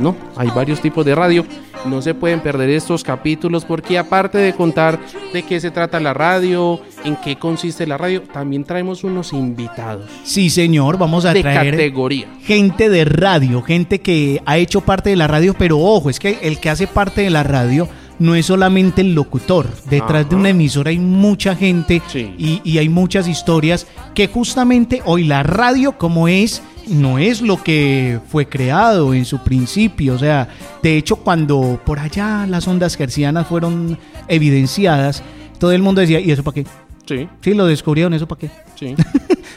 Pues 0.00 0.16
no, 0.16 0.16
hay 0.36 0.48
varios 0.54 0.80
tipos 0.80 1.04
de 1.04 1.14
radio. 1.14 1.44
No 1.86 2.02
se 2.02 2.14
pueden 2.14 2.40
perder 2.40 2.68
estos 2.70 3.02
capítulos 3.02 3.64
porque 3.64 3.98
aparte 3.98 4.36
de 4.38 4.52
contar 4.54 4.98
de 5.32 5.42
qué 5.42 5.60
se 5.60 5.70
trata 5.70 5.98
la 6.00 6.12
radio, 6.12 6.78
en 7.04 7.16
qué 7.16 7.36
consiste 7.36 7.86
la 7.86 7.96
radio, 7.96 8.20
también 8.22 8.64
traemos 8.64 9.02
unos 9.02 9.32
invitados 9.32 10.08
Sí, 10.22 10.50
señor, 10.50 10.98
vamos 10.98 11.24
a 11.24 11.32
de 11.32 11.40
traer 11.40 11.72
categoría. 11.74 12.26
gente 12.42 12.90
de 12.90 13.04
radio, 13.06 13.62
gente 13.62 14.00
que 14.00 14.42
ha 14.44 14.58
hecho 14.58 14.82
parte 14.82 15.08
de 15.10 15.16
la 15.16 15.26
radio, 15.26 15.54
pero 15.58 15.78
ojo, 15.78 16.10
es 16.10 16.18
que 16.18 16.38
el 16.42 16.58
que 16.60 16.68
hace 16.70 16.86
parte 16.86 17.22
de 17.22 17.30
la 17.30 17.42
radio 17.44 17.88
no 18.18 18.34
es 18.34 18.44
solamente 18.46 19.00
el 19.00 19.14
locutor. 19.14 19.66
Detrás 19.88 20.28
de 20.28 20.36
una 20.36 20.50
emisora 20.50 20.90
hay 20.90 20.98
mucha 20.98 21.56
gente 21.56 22.02
Sí. 22.08 22.34
y, 22.36 22.60
y 22.62 22.76
hay 22.76 22.90
muchas 22.90 23.26
historias 23.26 23.86
que 24.14 24.26
justamente 24.28 25.00
hoy 25.06 25.24
la 25.24 25.42
radio, 25.42 25.92
como 25.96 26.28
es 26.28 26.62
no 26.90 27.18
es 27.18 27.40
lo 27.40 27.62
que 27.62 28.18
fue 28.28 28.46
creado 28.48 29.14
en 29.14 29.24
su 29.24 29.38
principio. 29.38 30.14
O 30.14 30.18
sea, 30.18 30.48
de 30.82 30.96
hecho, 30.96 31.16
cuando 31.16 31.80
por 31.84 31.98
allá 31.98 32.46
las 32.46 32.66
ondas 32.68 32.96
gercianas 32.96 33.46
fueron 33.46 33.96
evidenciadas, 34.28 35.22
todo 35.58 35.72
el 35.72 35.82
mundo 35.82 36.00
decía, 36.00 36.20
¿y 36.20 36.30
eso 36.30 36.42
para 36.42 36.54
qué? 36.56 36.66
Sí, 37.06 37.28
Sí, 37.40 37.54
lo 37.54 37.66
descubrieron, 37.66 38.12
¿eso 38.14 38.26
para 38.26 38.40
qué? 38.40 38.50
sí. 38.76 38.94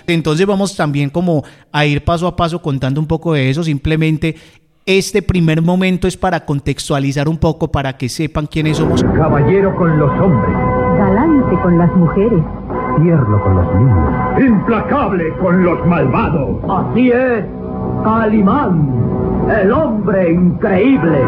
Entonces 0.07 0.45
vamos 0.45 0.75
también 0.75 1.09
como 1.09 1.43
a 1.71 1.85
ir 1.85 2.03
paso 2.03 2.27
a 2.27 2.35
paso 2.35 2.61
contando 2.61 2.99
un 2.99 3.07
poco 3.07 3.33
de 3.33 3.49
eso. 3.49 3.63
Simplemente 3.63 4.35
este 4.85 5.21
primer 5.21 5.61
momento 5.61 6.09
es 6.09 6.17
para 6.17 6.43
contextualizar 6.45 7.29
un 7.29 7.37
poco, 7.37 7.71
para 7.71 7.95
que 7.95 8.09
sepan 8.09 8.47
quiénes 8.47 8.77
somos. 8.77 9.01
Caballero 9.01 9.73
con 9.77 9.97
los 9.97 10.11
hombres, 10.19 10.53
Galante 10.97 11.55
con 11.61 11.77
las 11.77 11.89
mujeres. 11.95 12.43
Tierno 13.01 13.43
con 13.43 13.55
los 13.55 13.75
niños, 13.75 14.41
implacable 14.41 15.33
con 15.37 15.63
los 15.63 15.85
malvados. 15.87 16.59
Así 16.69 17.11
es, 17.11 17.45
Calimán, 18.03 19.49
el 19.61 19.71
hombre 19.71 20.33
increíble. 20.33 21.19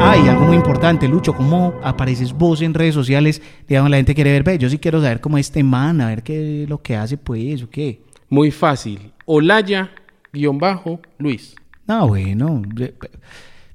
Ay, 0.00 0.28
algo 0.28 0.44
muy 0.44 0.56
importante, 0.56 1.08
Lucho, 1.08 1.32
¿cómo 1.32 1.74
apareces 1.82 2.32
vos 2.32 2.60
en 2.60 2.74
redes 2.74 2.94
sociales? 2.94 3.40
Digamos, 3.66 3.90
la 3.90 3.96
gente 3.96 4.14
quiere 4.14 4.32
ver, 4.32 4.42
ve, 4.42 4.58
yo 4.58 4.68
sí 4.68 4.78
quiero 4.78 5.00
saber 5.00 5.20
cómo 5.20 5.38
es 5.38 5.46
este 5.46 5.62
man, 5.62 6.00
a 6.00 6.08
ver 6.08 6.22
qué 6.22 6.64
es 6.64 6.68
lo 6.68 6.82
que 6.82 6.96
hace, 6.96 7.16
pues, 7.16 7.62
o 7.62 7.70
qué. 7.70 8.02
Muy 8.28 8.50
fácil. 8.50 9.12
Olaya, 9.24 9.90
guion 10.32 10.58
bajo, 10.58 11.00
Luis. 11.18 11.54
No, 11.86 12.08
bueno, 12.08 12.62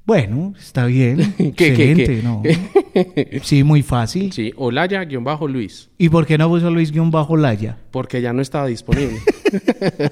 bueno, 0.09 0.55
está 0.59 0.87
bien, 0.87 1.35
¿Qué, 1.55 1.67
excelente, 1.67 2.15
qué? 2.15 2.23
¿no? 2.23 2.41
Sí, 3.43 3.63
muy 3.63 3.83
fácil. 3.83 4.33
Sí, 4.33 4.51
Olaya, 4.57 5.05
guion 5.05 5.23
bajo, 5.23 5.47
Luis. 5.47 5.91
¿Y 5.99 6.09
por 6.09 6.25
qué 6.25 6.35
no 6.35 6.49
puso 6.49 6.71
Luis 6.71 6.91
guion 6.91 7.11
bajo 7.11 7.37
Laya? 7.37 7.77
Porque 7.91 8.19
ya 8.19 8.33
no 8.33 8.41
estaba 8.41 8.65
disponible. 8.65 9.19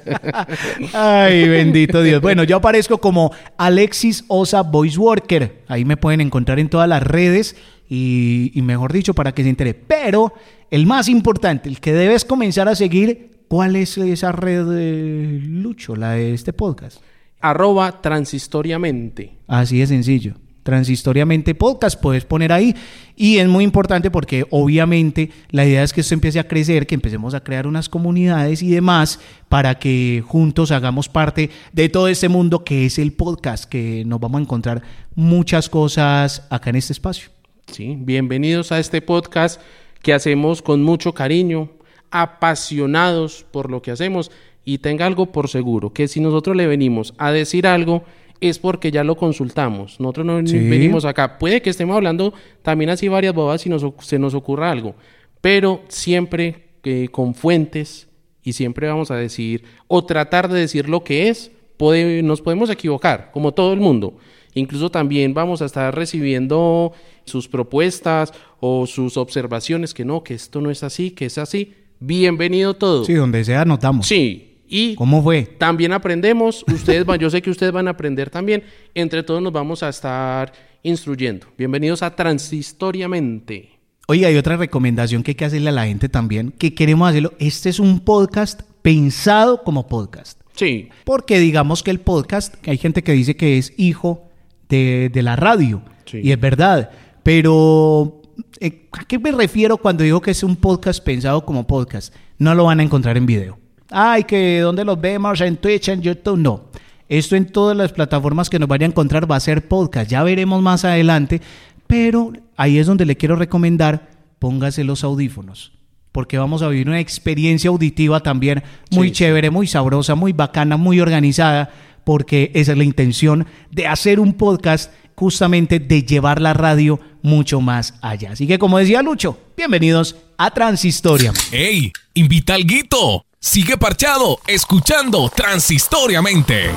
Ay, 0.94 1.50
bendito 1.50 2.04
Dios. 2.04 2.22
Bueno, 2.22 2.44
yo 2.44 2.58
aparezco 2.58 3.00
como 3.00 3.32
Alexis 3.58 4.24
Osa 4.28 4.62
Voice 4.62 5.00
Worker. 5.00 5.64
Ahí 5.68 5.84
me 5.84 5.98
pueden 5.98 6.22
encontrar 6.22 6.60
en 6.60 6.70
todas 6.70 6.88
las 6.88 7.02
redes 7.02 7.56
y, 7.90 8.52
y 8.54 8.62
mejor 8.62 8.94
dicho, 8.94 9.16
para 9.16 9.32
que 9.32 9.42
se 9.42 9.50
entere. 9.50 9.74
Pero 9.74 10.32
el 10.70 10.86
más 10.86 11.10
importante, 11.10 11.70
el 11.70 11.80
que 11.80 11.94
debes 11.94 12.24
comenzar 12.24 12.70
a 12.70 12.76
seguir, 12.76 13.32
¿cuál 13.48 13.76
es 13.76 13.98
esa 13.98 14.32
red 14.32 14.64
de 14.64 15.40
Lucho, 15.42 15.96
la 15.96 16.12
de 16.12 16.36
este 16.36 16.54
podcast? 16.54 17.02
Arroba 17.40 18.02
transistoriamente. 18.02 19.38
Así 19.48 19.80
de 19.80 19.88
sencillo. 19.88 20.34
Transistoriamente 20.64 21.56
podcast 21.56 21.98
puedes 22.02 22.26
poner 22.26 22.52
ahí 22.52 22.76
y 23.16 23.38
es 23.38 23.48
muy 23.48 23.64
importante 23.64 24.12
porque 24.12 24.46
obviamente 24.50 25.32
la 25.50 25.66
idea 25.66 25.82
es 25.82 25.94
que 25.94 26.02
esto 26.02 26.14
empiece 26.14 26.40
a 26.40 26.48
crecer, 26.48 26.86
que 26.86 26.96
empecemos 26.96 27.34
a 27.34 27.40
crear 27.40 27.68
unas 27.68 27.88
comunidades 27.88 28.62
y 28.62 28.72
demás 28.72 29.22
para 29.48 29.80
que 29.80 30.22
juntos 30.28 30.72
hagamos 30.72 31.08
parte 31.08 31.52
de 31.72 31.88
todo 31.88 32.10
este 32.10 32.28
mundo 32.28 32.66
que 32.66 32.86
es 32.86 33.00
el 33.00 33.14
podcast, 33.14 33.64
que 33.64 34.04
nos 34.06 34.20
vamos 34.20 34.40
a 34.40 34.42
encontrar 34.42 34.82
muchas 35.16 35.70
cosas 35.70 36.46
acá 36.50 36.70
en 36.72 36.76
este 36.76 36.92
espacio. 36.92 37.30
Sí, 37.72 37.96
bienvenidos 37.98 38.74
a 38.74 38.80
este 38.80 39.02
podcast 39.02 39.62
que 40.02 40.14
hacemos 40.14 40.62
con 40.62 40.84
mucho 40.84 41.14
cariño, 41.14 41.72
apasionados 42.12 43.46
por 43.52 43.72
lo 43.72 43.82
que 43.82 43.92
hacemos 43.92 44.32
y 44.68 44.80
tenga 44.80 45.06
algo 45.06 45.28
por 45.32 45.48
seguro, 45.48 45.94
que 45.94 46.10
si 46.10 46.20
nosotros 46.20 46.54
le 46.58 46.68
venimos 46.68 47.14
a 47.18 47.32
decir 47.32 47.66
algo 47.68 48.04
es 48.42 48.60
porque 48.60 48.92
ya 48.92 49.06
lo 49.06 49.16
consultamos. 49.16 49.98
Nosotros 50.02 50.26
no 50.26 50.46
Sí. 50.46 50.60
venimos 50.60 51.06
acá. 51.06 51.38
Puede 51.40 51.62
que 51.62 51.70
estemos 51.70 51.96
hablando 51.96 52.34
también 52.64 52.90
así 52.90 53.08
varias 53.08 53.34
bobadas 53.34 53.62
si 53.62 53.70
nos, 53.70 53.86
se 54.02 54.20
nos 54.20 54.34
ocurra 54.34 54.70
algo, 54.70 54.94
pero 55.40 55.82
siempre 55.88 56.66
eh, 56.84 57.08
con 57.12 57.34
fuentes 57.34 58.10
y 58.44 58.52
siempre 58.54 58.88
vamos 58.90 59.10
a 59.10 59.16
decir 59.16 59.64
o 59.88 60.04
tratar 60.06 60.50
de 60.50 60.60
decir 60.60 60.90
lo 60.90 61.02
que 61.04 61.30
es. 61.30 61.50
Puede- 61.78 62.22
nos 62.22 62.42
podemos 62.42 62.70
equivocar, 62.70 63.30
como 63.32 63.54
todo 63.54 63.72
el 63.72 63.80
mundo. 63.80 64.18
Incluso 64.54 64.90
también 64.92 65.34
vamos 65.34 65.62
a 65.62 65.66
estar 65.66 65.96
recibiendo 65.96 66.92
sus 67.26 67.48
propuestas 67.48 68.34
o 68.60 68.86
sus 68.86 69.16
observaciones 69.16 69.94
que 69.94 70.04
no, 70.04 70.24
que 70.24 70.34
esto 70.34 70.60
no 70.60 70.72
es 70.72 70.84
así, 70.84 71.12
que 71.12 71.26
es 71.26 71.38
así. 71.38 71.74
Bienvenido 72.00 72.74
todo. 72.74 73.06
Sí, 73.06 73.14
donde 73.14 73.44
sea 73.46 73.62
anotamos. 73.62 74.08
Sí. 74.08 74.44
Y 74.68 74.96
¿Cómo 74.96 75.24
fue? 75.24 75.44
también 75.44 75.94
aprendemos, 75.94 76.66
ustedes 76.68 77.06
van, 77.06 77.20
yo 77.20 77.30
sé 77.30 77.42
que 77.42 77.50
ustedes 77.50 77.72
van 77.72 77.88
a 77.88 77.92
aprender 77.92 78.30
también, 78.30 78.64
entre 78.94 79.24
todos 79.24 79.42
nos 79.42 79.54
vamos 79.54 79.82
a 79.82 79.90
estar 79.90 80.52
instruyendo. 80.84 81.48
Bienvenidos 81.58 82.04
a 82.04 82.14
Transistoriamente. 82.16 83.72
Oiga, 84.08 84.28
hay 84.28 84.36
otra 84.36 84.58
recomendación 84.58 85.24
que 85.24 85.32
hay 85.32 85.36
que 85.36 85.46
hacerle 85.46 85.70
a 85.70 85.74
la 85.74 85.86
gente 85.86 86.10
también, 86.10 86.52
que 86.52 86.74
queremos 86.74 87.10
hacerlo. 87.10 87.34
Este 87.40 87.70
es 87.70 87.80
un 87.80 88.02
podcast 88.02 88.62
pensado 88.82 89.64
como 89.64 89.88
podcast. 89.88 90.42
Sí, 90.54 90.90
Porque 91.06 91.40
digamos 91.40 91.84
que 91.84 91.92
el 91.92 92.00
podcast, 92.00 92.56
hay 92.68 92.78
gente 92.78 93.04
que 93.04 93.12
dice 93.14 93.36
que 93.36 93.58
es 93.58 93.74
hijo 93.78 94.24
de, 94.70 95.10
de 95.14 95.22
la 95.22 95.36
radio. 95.36 95.82
Sí. 96.06 96.20
Y 96.24 96.32
es 96.32 96.40
verdad. 96.40 96.90
Pero, 97.22 98.22
eh, 98.60 98.88
¿a 98.92 99.06
qué 99.06 99.20
me 99.20 99.32
refiero 99.32 99.78
cuando 99.78 100.04
digo 100.04 100.20
que 100.20 100.32
es 100.32 100.42
un 100.44 100.56
podcast 100.56 101.04
pensado 101.04 101.46
como 101.46 101.68
podcast? 101.68 102.14
No 102.38 102.56
lo 102.56 102.66
van 102.66 102.80
a 102.80 102.84
encontrar 102.84 103.18
en 103.18 103.26
video. 103.28 103.60
Ay, 103.90 104.24
que 104.24 104.60
¿dónde 104.60 104.84
los 104.86 105.00
vemos? 105.00 105.40
En 105.42 105.58
Twitch, 105.58 105.90
en 105.90 106.02
YouTube. 106.02 106.38
No. 106.38 106.66
Esto 107.10 107.36
en 107.36 107.46
todas 107.46 107.76
las 107.78 107.94
plataformas 107.94 108.50
que 108.50 108.60
nos 108.60 108.68
vayan 108.68 108.90
a 108.90 108.92
encontrar 108.92 109.30
va 109.30 109.38
a 109.38 109.40
ser 109.40 109.68
podcast. 109.68 110.10
Ya 110.12 110.24
veremos 110.24 110.62
más 110.62 110.84
adelante. 110.86 111.42
Pero 111.88 112.34
ahí 112.58 112.78
es 112.80 112.88
donde 112.88 113.06
le 113.06 113.16
quiero 113.16 113.38
recomendar, 113.38 114.10
póngase 114.40 114.84
los 114.84 115.06
audífonos. 115.06 115.72
Porque 116.12 116.38
vamos 116.38 116.62
a 116.64 116.68
vivir 116.68 116.90
una 116.90 117.00
experiencia 117.00 117.70
auditiva 117.70 118.20
también 118.22 118.64
muy 118.92 119.08
Sí, 119.10 119.14
sí. 119.14 119.20
chévere, 119.20 119.52
muy 119.52 119.68
sabrosa, 119.68 120.16
muy 120.16 120.34
bacana, 120.34 120.76
muy 120.76 121.00
organizada. 121.00 121.70
Porque 122.04 122.52
esa 122.56 122.74
es 122.74 122.78
la 122.78 122.84
intención 122.84 123.46
de 123.72 123.88
hacer 123.88 124.20
un 124.20 124.34
podcast 124.34 124.92
justamente 125.16 125.80
de 125.80 126.04
llevar 126.04 126.42
la 126.42 126.54
radio 126.54 127.00
mucho 127.22 127.62
más 127.62 127.94
allá. 128.02 128.32
Así 128.32 128.48
que 128.48 128.60
como 128.60 128.78
decía 128.80 129.02
Lucho, 129.02 129.40
bienvenidos 129.56 130.16
a 130.38 130.52
Transistoria. 130.52 131.32
¡Ey! 131.52 131.92
Invita 132.14 132.56
al 132.56 132.66
guito. 132.66 133.27
Sigue 133.40 133.78
parchado, 133.78 134.40
escuchando 134.48 135.30
Transistoriamente. 135.30 136.72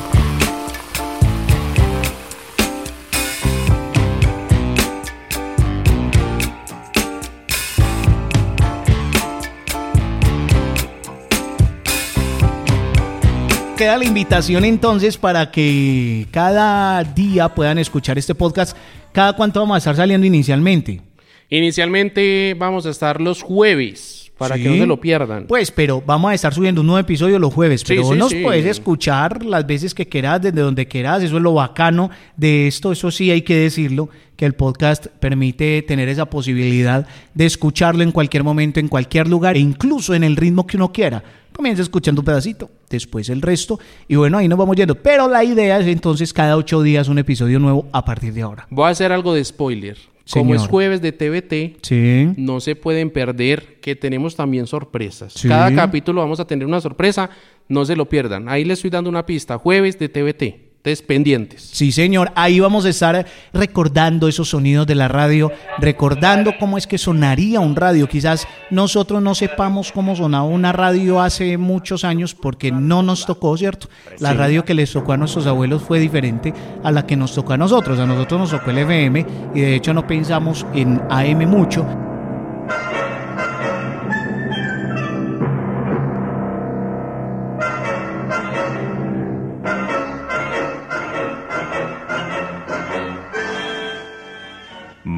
Queda 13.78 13.96
la 13.96 14.04
invitación 14.04 14.66
entonces 14.66 15.16
para 15.16 15.50
que 15.50 16.26
cada 16.30 17.02
día 17.04 17.48
puedan 17.54 17.78
escuchar 17.78 18.18
este 18.18 18.34
podcast. 18.34 18.76
¿Cada 19.12 19.32
cuánto 19.32 19.60
vamos 19.60 19.76
a 19.76 19.78
estar 19.78 19.96
saliendo 19.96 20.26
inicialmente? 20.26 21.00
inicialmente 21.48 22.54
vamos 22.56 22.84
a 22.84 22.90
estar 22.90 23.20
los 23.20 23.42
jueves 23.42 24.19
para 24.40 24.56
Sí. 24.56 24.62
que 24.62 24.68
no 24.70 24.74
se 24.76 24.86
lo 24.86 24.98
pierdan. 24.98 25.44
Pues, 25.46 25.70
pero 25.70 26.02
vamos 26.04 26.30
a 26.30 26.34
estar 26.34 26.54
subiendo 26.54 26.80
un 26.80 26.86
nuevo 26.86 26.98
episodio 26.98 27.38
los 27.38 27.52
jueves. 27.52 27.82
Sí, 27.82 27.88
Pero 27.88 28.02
vos 28.04 28.12
sí, 28.14 28.18
nos 28.18 28.30
sí. 28.30 28.40
puedes 28.42 28.64
escuchar 28.64 29.44
las 29.44 29.66
veces 29.66 29.92
que 29.94 30.08
quieras, 30.08 30.40
desde 30.40 30.62
donde 30.62 30.88
quieras. 30.88 31.22
Eso 31.22 31.36
es 31.36 31.42
lo 31.42 31.52
bacano 31.52 32.08
de 32.38 32.66
esto. 32.66 32.90
Eso 32.90 33.10
sí 33.10 33.30
hay 33.30 33.42
que 33.42 33.54
decirlo, 33.54 34.08
que 34.36 34.46
el 34.46 34.54
podcast 34.54 35.08
permite 35.08 35.82
tener 35.82 36.08
esa 36.08 36.24
posibilidad 36.24 37.06
de 37.34 37.44
escucharlo 37.44 38.02
en 38.02 38.12
cualquier 38.12 38.42
momento, 38.42 38.80
en 38.80 38.88
cualquier 38.88 39.28
lugar, 39.28 39.56
e 39.56 39.60
incluso 39.60 40.14
en 40.14 40.24
el 40.24 40.36
ritmo 40.36 40.66
que 40.66 40.78
uno 40.78 40.90
quiera. 40.90 41.22
Comienza 41.52 41.82
escuchando 41.82 42.22
un 42.22 42.24
pedacito, 42.24 42.70
después 42.88 43.28
el 43.28 43.42
resto, 43.42 43.78
y 44.08 44.16
bueno, 44.16 44.38
ahí 44.38 44.48
nos 44.48 44.58
vamos 44.58 44.74
yendo. 44.76 44.94
Pero 44.94 45.28
la 45.28 45.44
idea 45.44 45.78
es 45.78 45.86
entonces 45.86 46.32
cada 46.32 46.56
ocho 46.56 46.80
días 46.82 47.08
un 47.08 47.18
episodio 47.18 47.58
nuevo 47.58 47.86
a 47.92 48.02
partir 48.02 48.32
de 48.32 48.40
ahora. 48.40 48.66
Voy 48.70 48.86
a 48.86 48.88
hacer 48.88 49.12
algo 49.12 49.34
de 49.34 49.44
spoiler. 49.44 49.98
Como 50.38 50.54
es 50.54 50.66
jueves 50.66 51.00
de 51.02 51.12
TVT, 51.12 51.76
Sí. 51.82 52.32
no 52.36 52.60
se 52.60 52.76
pueden 52.76 53.10
perder 53.10 53.78
que 53.80 53.96
tenemos 53.96 54.36
también 54.36 54.66
sorpresas. 54.66 55.32
Sí. 55.34 55.48
Cada 55.48 55.74
capítulo 55.74 56.20
vamos 56.20 56.40
a 56.40 56.46
tener 56.46 56.66
una 56.66 56.80
sorpresa, 56.80 57.30
no 57.68 57.84
se 57.84 57.96
lo 57.96 58.08
pierdan. 58.08 58.48
Ahí 58.48 58.64
les 58.64 58.78
estoy 58.78 58.90
dando 58.90 59.10
una 59.10 59.26
pista, 59.26 59.58
jueves 59.58 59.98
de 59.98 60.08
TVT. 60.08 60.69
Entonces, 60.82 61.02
pendientes. 61.02 61.68
Sí, 61.74 61.92
señor. 61.92 62.32
Ahí 62.34 62.58
vamos 62.58 62.86
a 62.86 62.88
estar 62.88 63.26
recordando 63.52 64.28
esos 64.28 64.48
sonidos 64.48 64.86
de 64.86 64.94
la 64.94 65.08
radio, 65.08 65.52
recordando 65.76 66.52
cómo 66.58 66.78
es 66.78 66.86
que 66.86 66.96
sonaría 66.96 67.60
un 67.60 67.76
radio. 67.76 68.08
Quizás 68.08 68.48
nosotros 68.70 69.22
no 69.22 69.34
sepamos 69.34 69.92
cómo 69.92 70.16
sonaba 70.16 70.44
una 70.44 70.72
radio 70.72 71.20
hace 71.20 71.58
muchos 71.58 72.02
años 72.02 72.34
porque 72.34 72.72
no 72.72 73.02
nos 73.02 73.26
tocó, 73.26 73.58
¿cierto? 73.58 73.90
La 74.20 74.32
radio 74.32 74.64
que 74.64 74.72
les 74.72 74.90
tocó 74.90 75.12
a 75.12 75.18
nuestros 75.18 75.46
abuelos 75.46 75.82
fue 75.82 76.00
diferente 76.00 76.54
a 76.82 76.90
la 76.90 77.04
que 77.04 77.14
nos 77.14 77.34
tocó 77.34 77.52
a 77.52 77.58
nosotros. 77.58 77.98
A 77.98 78.06
nosotros 78.06 78.40
nos 78.40 78.50
tocó 78.50 78.70
el 78.70 78.78
FM 78.78 79.26
y 79.54 79.60
de 79.60 79.74
hecho 79.74 79.92
no 79.92 80.06
pensamos 80.06 80.64
en 80.72 80.98
AM 81.10 81.46
mucho. 81.46 82.09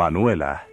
Manuela. 0.03 0.67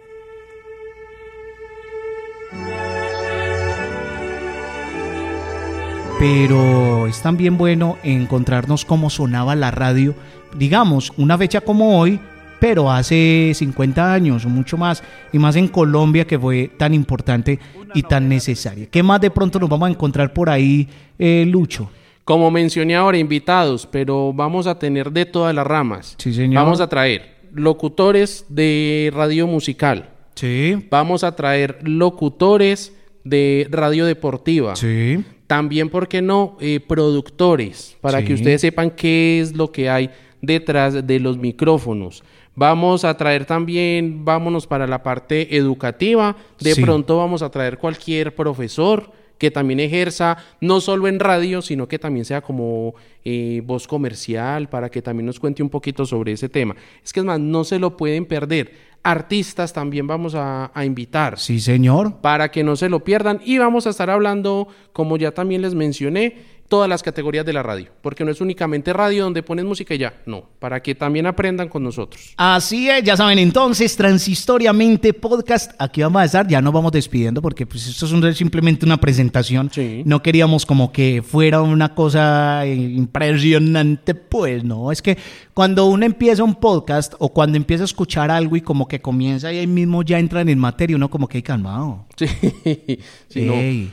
pero 6.18 7.06
es 7.06 7.22
también 7.22 7.56
bueno 7.56 7.96
encontrarnos 8.02 8.84
cómo 8.84 9.08
sonaba 9.08 9.54
la 9.54 9.70
radio, 9.70 10.14
digamos, 10.54 11.14
una 11.16 11.38
fecha 11.38 11.62
como 11.62 11.98
hoy, 11.98 12.20
pero 12.58 12.90
hace 12.90 13.52
50 13.54 14.12
años 14.12 14.44
o 14.44 14.50
mucho 14.50 14.76
más, 14.76 15.02
y 15.32 15.38
más 15.38 15.56
en 15.56 15.68
Colombia 15.68 16.26
que 16.26 16.38
fue 16.38 16.68
tan 16.76 16.92
importante 16.92 17.58
y 17.94 18.02
tan 18.02 18.28
necesaria. 18.28 18.86
¿Qué 18.90 19.02
más 19.02 19.22
de 19.22 19.30
pronto 19.30 19.58
nos 19.58 19.70
vamos 19.70 19.88
a 19.88 19.92
encontrar 19.92 20.34
por 20.34 20.50
ahí, 20.50 20.86
eh, 21.18 21.46
Lucho? 21.46 21.88
Como 22.24 22.50
mencioné 22.50 22.96
ahora, 22.96 23.16
invitados, 23.16 23.86
pero 23.86 24.32
vamos 24.34 24.66
a 24.66 24.78
tener 24.78 25.10
de 25.10 25.24
todas 25.24 25.54
las 25.54 25.66
ramas. 25.66 26.16
Sí, 26.18 26.34
señor. 26.34 26.62
Vamos 26.62 26.82
a 26.82 26.88
traer 26.88 27.39
locutores 27.54 28.44
de 28.48 29.10
radio 29.14 29.46
musical. 29.46 30.10
Sí. 30.34 30.86
Vamos 30.90 31.24
a 31.24 31.34
traer 31.36 31.78
locutores 31.82 32.94
de 33.24 33.66
radio 33.70 34.06
deportiva. 34.06 34.76
Sí. 34.76 35.22
También, 35.46 35.88
¿por 35.90 36.08
qué 36.08 36.22
no? 36.22 36.56
Eh, 36.60 36.80
productores, 36.80 37.96
para 38.00 38.20
Sí. 38.20 38.24
que 38.26 38.34
ustedes 38.34 38.60
sepan 38.60 38.90
qué 38.90 39.40
es 39.40 39.54
lo 39.56 39.72
que 39.72 39.90
hay 39.90 40.10
detrás 40.40 41.06
de 41.06 41.20
los 41.20 41.36
micrófonos. 41.36 42.22
Vamos 42.54 43.04
a 43.04 43.16
traer 43.16 43.44
también, 43.46 44.24
vámonos 44.24 44.66
para 44.66 44.86
la 44.86 45.02
parte 45.02 45.56
educativa. 45.56 46.36
De 46.60 46.74
Sí. 46.74 46.82
pronto 46.82 47.16
vamos 47.18 47.42
a 47.42 47.50
traer 47.50 47.78
cualquier 47.78 48.34
profesor 48.34 49.10
que 49.40 49.50
también 49.50 49.80
ejerza 49.80 50.36
no 50.60 50.80
solo 50.82 51.08
en 51.08 51.18
radio, 51.18 51.62
sino 51.62 51.88
que 51.88 51.98
también 51.98 52.26
sea 52.26 52.42
como 52.42 52.94
eh, 53.24 53.62
voz 53.64 53.88
comercial, 53.88 54.68
para 54.68 54.90
que 54.90 55.00
también 55.00 55.24
nos 55.26 55.40
cuente 55.40 55.62
un 55.62 55.70
poquito 55.70 56.04
sobre 56.04 56.32
ese 56.32 56.50
tema. 56.50 56.76
Es 57.02 57.12
que 57.12 57.20
es 57.20 57.26
más, 57.26 57.40
no 57.40 57.64
se 57.64 57.78
lo 57.78 57.96
pueden 57.96 58.26
perder. 58.26 58.72
Artistas 59.02 59.72
también 59.72 60.06
vamos 60.06 60.34
a, 60.34 60.70
a 60.74 60.84
invitar 60.84 61.38
Sí, 61.38 61.58
señor. 61.58 62.20
para 62.20 62.50
que 62.50 62.62
no 62.62 62.76
se 62.76 62.90
lo 62.90 63.02
pierdan. 63.02 63.40
Y 63.42 63.56
vamos 63.56 63.86
a 63.86 63.90
estar 63.90 64.10
hablando, 64.10 64.68
como 64.92 65.16
ya 65.16 65.32
también 65.32 65.62
les 65.62 65.74
mencioné, 65.74 66.36
todas 66.70 66.88
las 66.88 67.02
categorías 67.02 67.44
de 67.44 67.52
la 67.52 67.62
radio, 67.62 67.90
porque 68.00 68.24
no 68.24 68.30
es 68.30 68.40
únicamente 68.40 68.92
radio 68.94 69.24
donde 69.24 69.42
pones 69.42 69.64
música 69.66 69.92
y 69.94 69.98
ya, 69.98 70.14
no, 70.24 70.44
para 70.58 70.80
que 70.80 70.94
también 70.94 71.26
aprendan 71.26 71.68
con 71.68 71.82
nosotros. 71.82 72.32
Así 72.38 72.88
es, 72.88 73.02
ya 73.02 73.16
saben 73.16 73.38
entonces, 73.38 73.94
Transistoriamente 73.96 75.12
Podcast, 75.12 75.72
aquí 75.78 76.00
vamos 76.00 76.22
a 76.22 76.24
estar, 76.24 76.46
ya 76.46 76.62
nos 76.62 76.72
vamos 76.72 76.92
despidiendo 76.92 77.42
porque 77.42 77.66
pues 77.66 77.86
esto 77.88 78.06
es 78.06 78.12
un- 78.12 78.34
simplemente 78.34 78.86
una 78.86 78.98
presentación, 78.98 79.68
Sí. 79.70 80.02
no 80.06 80.22
queríamos 80.22 80.64
como 80.64 80.92
que 80.92 81.22
fuera 81.26 81.60
una 81.60 81.94
cosa 81.94 82.64
eh, 82.64 82.74
impresionante, 82.74 84.14
pues 84.14 84.64
no, 84.64 84.92
es 84.92 85.02
que 85.02 85.18
cuando 85.54 85.86
uno 85.86 86.06
empieza 86.06 86.44
un 86.44 86.54
podcast 86.54 87.14
o 87.18 87.30
cuando 87.30 87.56
empieza 87.56 87.82
a 87.82 87.86
escuchar 87.86 88.30
algo 88.30 88.56
y 88.56 88.60
como 88.60 88.86
que 88.88 89.00
comienza 89.00 89.52
y 89.52 89.58
ahí 89.58 89.66
mismo 89.66 90.02
ya 90.02 90.18
entra 90.18 90.40
en 90.40 90.58
materia, 90.58 90.96
uno 90.96 91.10
como 91.10 91.26
que 91.28 91.38
hay 91.38 91.42
calmado. 91.42 92.06
Sí, 92.16 92.26
sí, 93.28 93.42
no. 93.42 93.90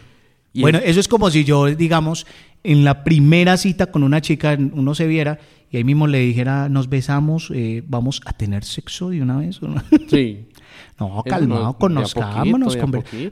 Bueno, 0.62 0.79
es- 0.79 0.86
eso 0.91 1.00
es 1.00 1.07
como 1.07 1.29
si 1.29 1.43
yo, 1.43 1.67
digamos, 1.67 2.25
en 2.64 2.84
la 2.84 3.04
primera 3.04 3.58
cita 3.58 3.88
con 3.88 4.04
una 4.04 4.22
chica 4.22 4.58
uno 4.60 4.96
se 4.96 5.08
viera 5.08 5.40
y 5.70 5.78
ahí 5.78 5.84
mismo 5.84 6.08
le 6.08 6.20
dijera, 6.20 6.70
nos 6.70 6.90
besamos, 6.90 7.52
eh, 7.54 7.84
vamos 7.88 8.22
a 8.26 8.34
tener 8.34 8.64
sexo 8.64 9.10
de 9.10 9.22
una 9.22 9.38
vez. 9.38 9.62
¿o 9.62 9.68
no? 9.68 9.84
Sí. 10.10 10.48
No, 11.00 11.24
calmado, 11.24 11.74
conozcámonos. 11.78 12.76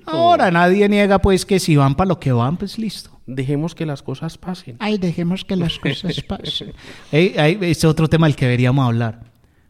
Ahora 0.06 0.52
nadie 0.52 0.88
niega 0.88 1.20
pues 1.20 1.46
que 1.46 1.60
si 1.60 1.76
van 1.76 1.96
para 1.96 2.10
lo 2.10 2.20
que 2.20 2.32
van, 2.32 2.58
pues 2.58 2.78
listo. 2.78 3.10
Dejemos 3.26 3.74
que 3.74 3.88
las 3.88 4.04
cosas 4.04 4.38
pasen. 4.38 4.76
Ay, 4.80 5.00
dejemos 5.00 5.44
que 5.46 5.56
las 5.56 5.80
cosas 5.80 6.22
pasen. 6.22 6.74
Ey, 7.12 7.34
ey, 7.36 7.58
es 7.62 7.84
otro 7.84 8.08
tema 8.08 8.28
del 8.28 8.36
que 8.36 8.46
deberíamos 8.46 8.86
hablar. 8.86 9.22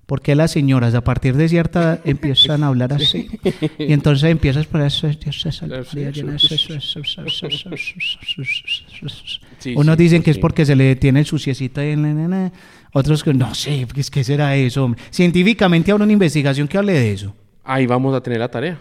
¿Por 0.06 0.22
qué 0.22 0.36
las 0.36 0.52
señoras 0.52 0.94
a 0.94 1.02
partir 1.04 1.36
de 1.36 1.50
cierta 1.50 1.82
edad 1.82 2.00
empiezan 2.06 2.64
a 2.64 2.68
hablar 2.68 2.94
así? 2.94 3.28
Y 3.80 3.92
entonces 3.92 4.30
empiezas 4.30 4.68
por 4.68 4.82
eso. 4.82 5.10
Unos 9.76 9.98
dicen 9.98 10.22
que 10.22 10.32
es 10.32 10.38
porque 10.38 10.66
se 10.66 10.76
le 10.76 10.96
en 12.24 12.29
la- 12.29 12.51
Otros 12.94 13.24
que 13.24 13.34
no 13.34 13.53
sé, 13.56 13.88
pues, 13.94 14.10
¿qué 14.12 14.24
será 14.24 14.56
eso? 14.56 14.86
hombre? 14.86 15.01
Científicamente 15.10 15.92
habrá 15.92 16.03
una 16.03 16.14
investigación 16.14 16.68
que 16.68 16.77
hable 16.77 16.94
de 16.94 17.12
eso. 17.12 17.36
Ahí 17.64 17.88
vamos 17.88 18.16
a 18.16 18.22
tener 18.22 18.40
la 18.40 18.48
tarea. 18.50 18.79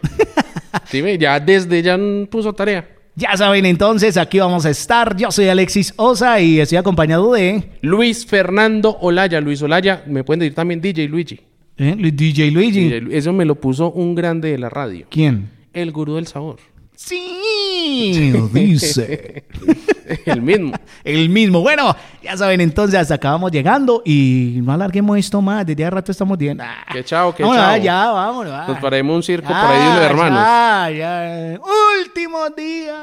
Sí, 0.86 1.02
ya 1.18 1.40
desde 1.40 1.82
ya 1.82 1.96
mm, 1.96 2.26
puso 2.26 2.52
tarea. 2.52 2.86
Ya 3.16 3.36
saben 3.36 3.64
entonces, 3.64 4.16
aquí 4.16 4.40
vamos 4.40 4.66
a 4.66 4.70
estar. 4.70 5.16
Yo 5.16 5.30
soy 5.30 5.46
Alexis 5.48 5.94
Osa 5.96 6.40
y 6.40 6.58
estoy 6.58 6.78
acompañado 6.78 7.32
de 7.32 7.70
Luis 7.80 8.26
Fernando 8.26 8.96
Olaya. 9.00 9.40
Luis 9.40 9.62
Olaya, 9.62 10.02
me 10.06 10.24
pueden 10.24 10.40
decir 10.40 10.54
también 10.54 10.80
DJ 10.80 11.06
Luigi. 11.08 11.40
¿eh? 11.78 11.94
DJ 11.96 12.50
Luigi. 12.50 12.80
DJ 12.88 13.00
Lu- 13.02 13.12
Eso 13.12 13.32
me 13.32 13.44
lo 13.44 13.54
puso 13.54 13.92
un 13.92 14.14
grande 14.16 14.50
de 14.50 14.58
la 14.58 14.68
radio. 14.68 15.06
¿Quién? 15.10 15.48
El 15.72 15.92
gurú 15.92 16.16
del 16.16 16.26
sabor. 16.26 16.56
Sí, 16.96 18.32
dice. 18.52 19.44
El 20.26 20.42
mismo. 20.42 20.72
El 21.02 21.28
mismo. 21.28 21.60
Bueno, 21.60 21.96
ya 22.22 22.36
saben 22.36 22.60
entonces, 22.60 22.98
hasta 23.00 23.16
vamos 23.30 23.50
llegando 23.50 24.02
y 24.04 24.58
no 24.62 24.72
alarguemos 24.72 25.18
esto 25.18 25.40
más. 25.40 25.64
Desde 25.66 25.84
hace 25.84 25.90
rato 25.90 26.12
estamos 26.12 26.36
bien. 26.38 26.60
Ah, 26.60 26.84
Que 26.92 27.02
chao, 27.04 27.34
que 27.34 27.42
vámonos, 27.42 27.62
chao. 27.64 27.72
ah, 27.74 27.78
ya, 27.78 28.10
vámonos. 28.10 28.52
ah. 28.54 28.64
Nos 28.68 28.78
paremos 28.78 29.16
un 29.16 29.22
circo 29.22 29.48
Ya, 29.48 29.60
por 29.62 29.70
ahí 29.70 29.82
de 29.82 29.88
unos 29.90 30.02
hermanos. 30.02 30.38
Ya, 30.38 30.90
ya. 30.90 31.60
Último 32.00 32.50
día. 32.50 33.02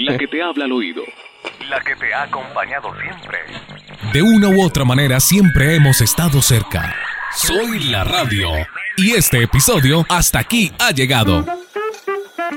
La 0.00 0.18
que 0.18 0.26
te 0.26 0.42
habla 0.42 0.64
al 0.66 0.72
oído. 0.72 1.02
La 1.68 1.80
que 1.80 1.96
te 1.96 2.12
ha 2.14 2.22
acompañado 2.24 2.88
siempre. 3.00 3.38
De 4.12 4.22
una 4.22 4.48
u 4.48 4.62
otra 4.62 4.84
manera 4.84 5.18
siempre 5.20 5.74
hemos 5.76 6.00
estado 6.00 6.40
cerca. 6.42 6.94
Soy 7.34 7.84
la 7.90 8.04
radio. 8.04 8.48
Y 8.96 9.12
este 9.12 9.42
episodio 9.42 10.04
hasta 10.08 10.38
aquí 10.40 10.72
ha 10.78 10.90
llegado. 10.92 11.44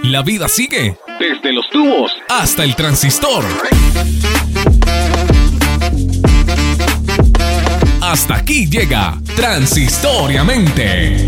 La 0.03 0.21
vida 0.23 0.47
sigue 0.47 0.97
Desde 1.19 1.51
los 1.53 1.69
tubos. 1.69 2.11
hasta 2.29 2.63
el 2.63 2.75
transistor. 2.75 3.43
Hasta 8.01 8.35
aquí 8.35 8.67
llega 8.67 9.17
Transistoriamente. 9.35 11.27